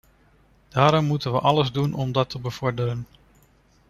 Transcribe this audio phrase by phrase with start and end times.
[0.69, 3.05] Daarom moeten we alles doen om dat te bevorderen.